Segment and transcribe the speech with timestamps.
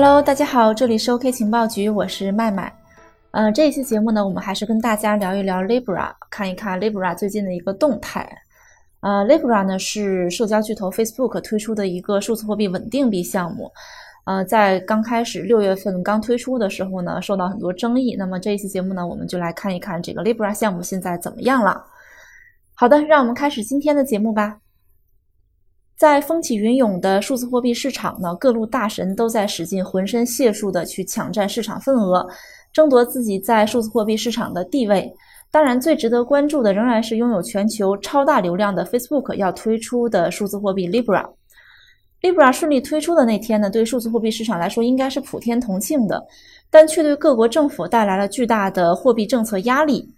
[0.00, 2.72] Hello，大家好，这里是 OK 情报局，我是麦麦。
[3.32, 8.24] 呃，这一期节目呢，我们还是跟大家聊一聊 Libra，看一看 Libra 最近的一个动态。
[9.00, 13.68] 呃，Libra 呢是社交巨头 Facebook 推出的一个数字货币稳定币项目。
[14.24, 18.14] 呃，在刚开始六月份刚推出的时候呢，受到很多争议。
[18.16, 21.84] 那么这一期节目呢，我们就来看一看这个 Libra 项目现在怎么样了。
[22.76, 24.58] 好的，让我们开始今天的节目吧。
[25.98, 32.24] 在风起云涌的数字货币市场呢，各路大神都在使尽浑身解数的去抢占市场份额，
[32.72, 35.12] 争夺自己在数字货币市场的地位。
[35.50, 41.28] 当然，最值得关注的仍然是拥有全球超大流量的 Facebook 要推出的数字货币 Libra。
[42.22, 46.24] Libra 顺利推出的那天呢，对数字货币市场来说应该是普天同庆的，
[46.70, 50.08] 但却对各国政府带来了巨大的货币政策压力。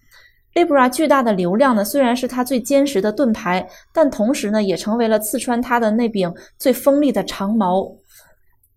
[0.54, 7.90] Libra 巨大的流量呢，虽然是它最坚实的盾牌，但同时呢，也成为了刺穿它的那柄最锋利的长矛。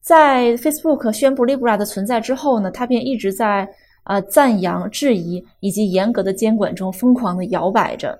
[0.02, 3.68] 在 Facebook 宣布 Libra 的存在之后呢，它便一直在
[4.04, 8.18] 呃赞扬、质疑以及严格的监管中疯狂的摇摆着。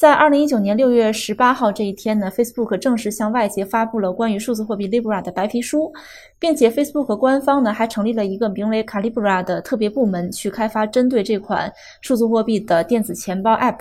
[0.00, 5.92] 在二零一九年六月十八号这一天呢，Facebook 正式向外界发布了关于数字货币 Libra 的白皮书，
[6.38, 11.70] 并且 Facebook 官方呢还成立了一个名为 Calibra 的特别部门，去开发针对这款
[12.00, 13.80] 数字货币的电子钱包 App。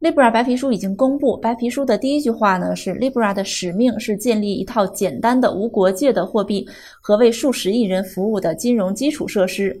[0.00, 6.66] Libra 白皮书已经公布，白皮书的第一句话呢是 Libra 的使命是建立一套简单的无国界的货币
[7.02, 9.78] 和为数十亿人服务的金融基础设施。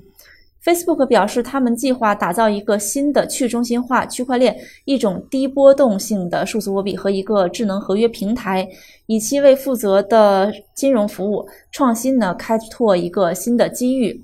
[0.66, 4.52] Facebook 表示，他们计划打造一个新的去中心化区块链，
[4.84, 8.66] 一种低波动性的数字货币和一个智能合约平台，
[9.06, 14.20] 以期为负责的金融服务创新呢开拓一个新的机遇。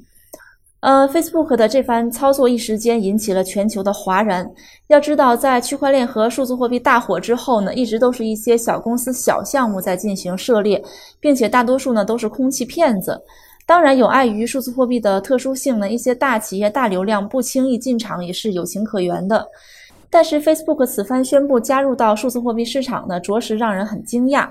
[0.81, 4.45] 呃，Facebook 的这番操作一时间引起了全球的哗然。
[4.89, 10.83] 要知道，在区块链和数字货币大火之后呢，一直都是一些小公司、小项目在进行涉猎，
[11.21, 13.23] 并且大多数呢都是空气骗子。
[13.73, 19.49] 当然，有碍于数字货币的特殊性呢，一些大企业大流量不轻易进场也是有情可原的。
[20.11, 24.47] 但是，Facebook 此番宣布加入到数字货币市场呢，着实让人很惊讶。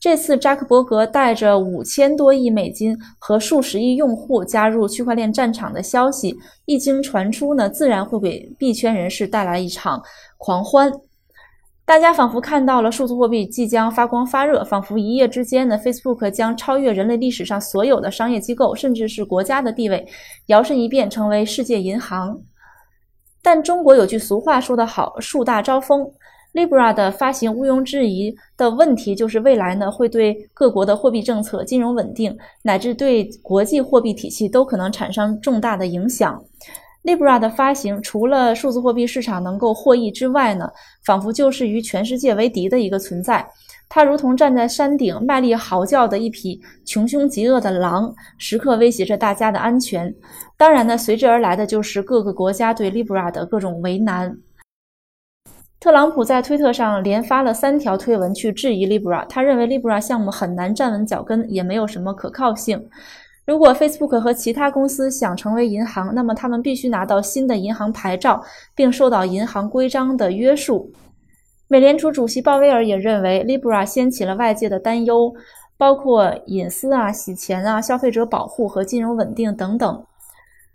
[0.00, 6.34] 这次扎克伯格带着五千多亿美金和数十亿用户加入区块链战场的消息
[6.64, 10.02] 一经传出呢，自然会给币圈人士带来一场
[10.38, 10.90] 狂欢。
[11.92, 20.02] 大家仿佛看到了数字货币即将发光发热，仿佛一夜之间呢，Facebook 将超越人类历史上所有的商业机构，甚至是国家的地位，
[20.46, 22.40] 摇身一变成为世界银行。
[23.42, 26.10] 但中国有句俗话说得好：“树大招风。
[26.54, 36.42] ”Libra 的发行毋庸置疑的问题就是未来呢会对各国的货币政策、金融稳定，乃至对国际货币体系都可能产生重大的影响。
[37.02, 40.70] Libra 的发行，除了数字货币市场能够获益之外呢，
[41.04, 43.46] 仿佛就是与全世界为敌的一个存在。
[43.88, 50.14] 它如同站在山顶卖力嚎叫的一匹穷凶极恶的狼，时刻威胁着大家的安全。
[50.56, 54.34] 当然呢，随之而来的就是各个国家对 Libra 的各种为难。
[55.80, 62.80] 特朗普在推特上连发了三条推文去质疑 Libra，他认为 Libra 项目很难站稳脚跟，也没有什么可靠性。
[63.44, 68.40] 如果 Facebook 和其他公司想成为银行，那么他们必须拿到新的银行牌照，
[68.74, 70.88] 并受到银行规章的约束。
[71.66, 75.34] 美联储主席鲍威尔也认为，Libra 掀起了外界的担忧，
[75.76, 80.04] 包括隐私啊、洗钱啊、消费者保护和金融稳定等等。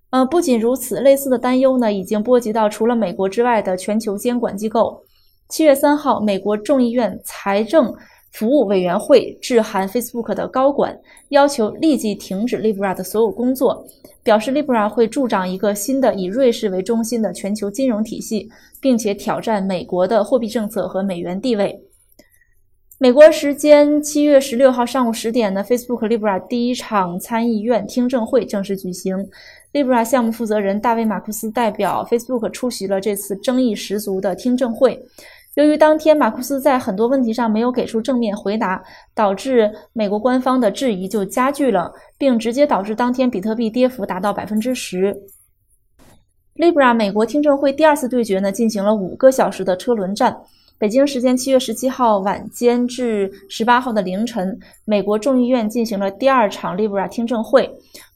[0.10, 5.02] 呃，不仅如此，类似的担忧呢，已经波及到除了美国之外的全球监管机构。
[5.48, 7.96] 七月三号，美国众议院财政。
[8.32, 10.96] 服务委员会致函 Facebook 的高管，
[11.30, 13.86] 要求立即停止 Libra 的所有工作，
[14.22, 18.48] 表示 Libra 会助长一个新的以瑞士为中心的全球金融体系，
[18.80, 21.82] 并且挑战美国的货币政策和美元地位。
[23.00, 29.16] 美国时间七月十六号上午十点呢，Facebook Libra 第一场参议院听证会正式举行
[29.72, 35.00] ，Libra 项目负责人大卫马库斯代表 Facebook 出席了这次争议十足的听证会。
[35.58, 38.80] 由于当天马库斯在很多问题上没有给出正面回答，
[39.16, 45.18] 导致美国官方的质疑就加剧了，并直接导致当天比特币跌幅达到百分之十。
[46.58, 50.38] Libra 美国听证会第二次对决呢，进行了五个小时的车轮战。
[50.78, 57.68] 北京时间七月十七号晚间至十八号的凌晨，美国众议院进行了第二场 Libra 听证会。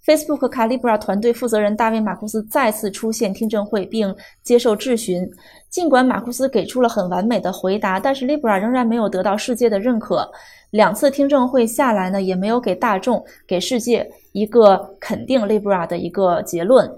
[0.05, 5.29] Facebook 卡 Libra 团队负责人大卫马库斯再次出现听证会，并接受质询。
[5.69, 10.29] 尽管马库斯给出了很完美的回答，但是 Libra 仍然没有得到世界的认可。
[10.71, 16.89] 两次听证会下来呢，也没有给大众、给世界一个肯定 Libra 的一个结论。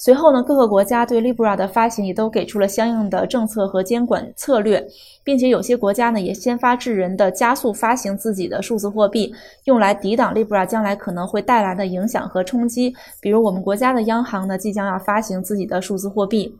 [0.00, 4.86] 随后呢，各个国家对 Libra 的发行也都给出了相应的政策和监管策略，
[5.24, 9.34] 并且有些国家呢也先发制人的加速发行自己的数字货币，
[9.64, 12.94] 用来抵挡 Libra 将来可能会带来的影响和冲击。
[13.20, 16.56] 比如我们国家的央行呢即将要发行自己的数字货币。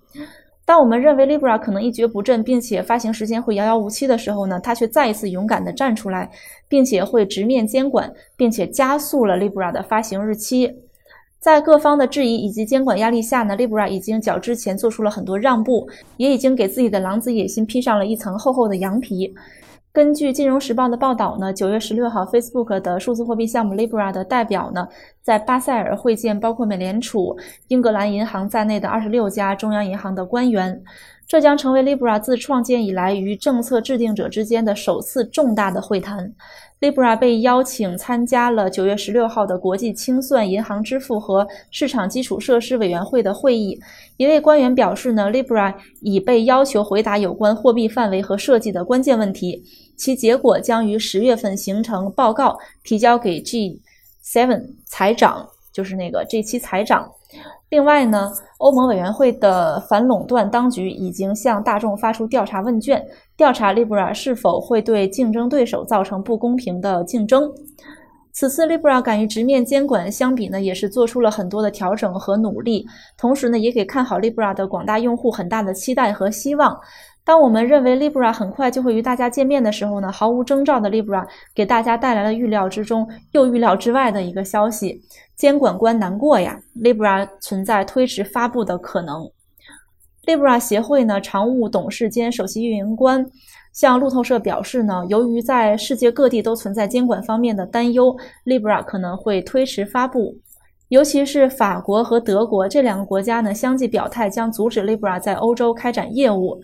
[0.65, 6.29] 当我们认为 Libra 可能一蹶不振，并且发行时间会遥遥无期的时候呢，它却再一次勇敢地站出来，
[6.69, 10.75] 并且会直面监管，并且加速了 Libra 的发行日期。
[11.41, 19.33] 在各方的质疑以及监管压力下呢，Libra 已经较之前做出了很多让步，也已经给自己的狼子野心披上了一层厚厚的羊皮。
[19.93, 24.87] 根据《金融时报》的报道呢，九月十六号，Facebook 的数字货币项目 Libra 的代表呢，
[25.23, 27.37] 在巴塞尔会见包括美联储、
[27.69, 30.83] 英格兰银行在内的二十六家中央银行的官员。
[31.29, 36.33] 这将成为 Libra 自创建以来与政策制定者之间的首次重大的会谈。
[36.81, 43.79] Libra 被邀请参加了九月十六号的国际清算、银行支付和市场基础设施委员会的会议。
[44.17, 49.63] 一位官员表示呢，Libra 已被要求回答有关货币范围和设计的关键问题，
[49.99, 57.11] 其结果将于十月份形成报告，提交给 G7 财长，就是那个 G7 财长。
[57.71, 63.05] 另外呢，欧盟委员会的反垄断当局已经向大众发出调查问卷，
[63.37, 67.51] 调查 Libra 是否会对竞争对手造成不公平的竞争。
[68.33, 72.87] 此次 Libra 敢于直面监管，相比呢，也是做出了很多的调整和努力，
[73.19, 76.79] 同时呢，也给看好 Libra 的广大用户很大的期待和希望。
[77.29, 85.03] 当我们认为 Libra 很快就会与大家见面的时候呢，毫无征兆的 Libra 给大家带来了预料之中又预料之外的一个消息：
[85.37, 89.31] 监管官难过呀，Libra 存在推迟发布的可能。
[90.25, 93.23] Libra 协会呢常务董事兼首席运营官
[93.75, 98.17] 向路透社表示呢，由于在世界各地都存在监管方面的担忧
[98.47, 100.35] ，Libra 可能会推迟发布。
[100.89, 106.59] 尤其是法国和德国这两个国家呢，相继表态将阻止 Libra 在欧洲开展业务。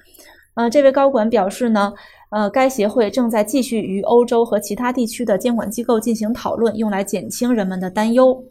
[0.55, 1.93] 呃，这位高管表示呢，
[2.31, 8.45] 呃，该协会正在继续与欧洲和其他地区的监管机构进行讨论，用来减轻人们的担忧。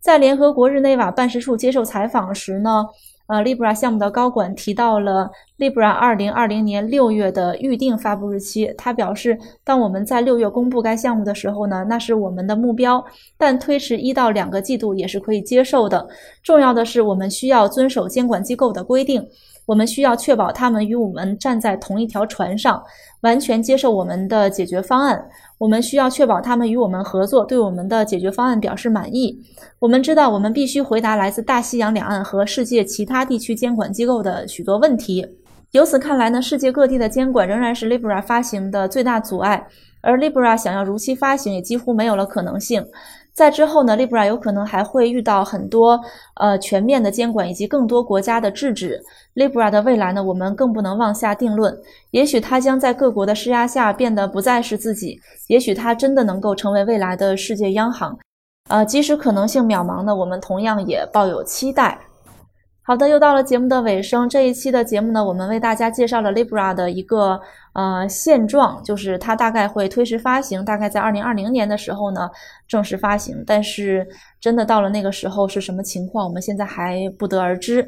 [0.00, 2.84] 在联合国日内瓦办事处接受采访时呢，
[3.28, 8.72] 呃，Libra 项目的高管提到了 Libra 2020年6月的预定发布日期。
[8.76, 13.04] 他表示，当我们在6月公布该项目的时候呢，那是我们的目标，
[13.36, 16.08] 但推迟一到两个季度也是可以接受的。
[16.42, 19.22] 重要的是，我们需要遵守监管机构的规定。
[19.66, 22.82] 我们需要确保他们与我们站在同一条船上，
[23.20, 25.22] 完全接受我们的解决方案。
[25.58, 29.36] 我们需要确保他们与我们合作，对我们的解决方案表示满意。
[29.80, 35.26] 我们知道，我们必须回答来自大西洋两岸和世界其他地区监管机构的许多问题。
[35.72, 39.66] 由此看来呢，世界各地的监管仍然是 Libra 发行的最大阻碍，
[40.00, 42.82] 而 Libra 想要如期发行也几乎没有了可能性。
[43.38, 45.96] 在之后呢，Libra 有可能还会遇到很多
[46.34, 49.00] 呃全面的监管以及更多国家的制止。
[49.36, 51.72] Libra 的未来呢，我们更不能妄下定论。
[52.10, 58.18] 也许它将在各国的施压下变得不再是自己，也许它真的能够成为未来的世界央行。
[58.68, 61.96] 呃，即使可能性渺茫呢，我们同样也抱有期待。
[62.88, 64.26] 好的，又到了节目的尾声。
[64.26, 67.38] 这一期的节目呢，我们为大家介绍了 Libra 的一个
[67.74, 72.30] 呃现状，就是它大概会推迟发行，大概在二零二零年的时候呢
[72.66, 73.44] 正式发行。
[73.46, 74.08] 但是
[74.40, 77.86] 真的到了那个时候是什么情况，我们现在还不得而知。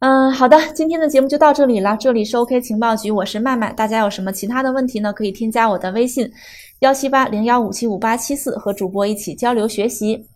[0.00, 1.96] 嗯，好的，今天的节目就到这里了。
[1.98, 3.72] 这里是 OK 情报局，我是麦麦。
[3.72, 5.14] 大家有什么其他的问题呢？
[5.14, 6.30] 可以添加我的微信
[6.80, 10.28] 幺七八零幺五七五八七四，和主播一起交流学习。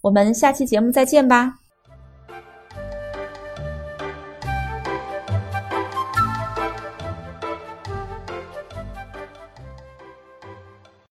[0.00, 1.61] 我们下期节目再见吧。